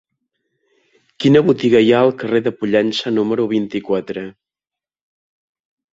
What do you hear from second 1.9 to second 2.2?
ha al